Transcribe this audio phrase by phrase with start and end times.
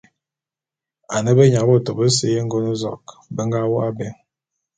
[1.15, 3.03] Ane benyabôtô bese y'Engôn-zok
[3.35, 4.07] be nga wôk abé.